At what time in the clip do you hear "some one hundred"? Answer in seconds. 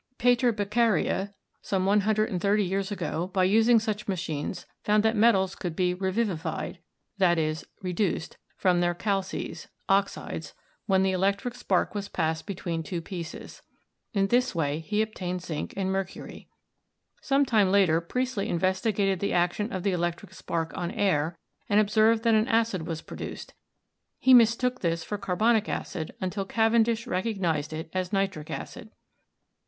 1.61-2.31